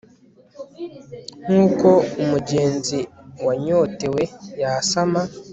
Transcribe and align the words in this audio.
nk'uko 1.43 1.89
umugenzi 2.21 2.99
wanyotewe 3.45 4.21
yasama 4.61 5.21